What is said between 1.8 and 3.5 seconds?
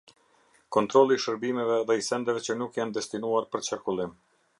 dhe i sendeve që nuk janë destinuar